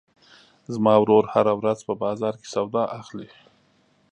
زما 0.73 0.93
ورور 1.01 1.23
هره 1.33 1.53
ورځ 1.59 1.79
په 1.87 1.93
بازار 2.03 2.33
کې 2.39 2.47
سودا 2.53 2.83
اخلي. 2.99 3.29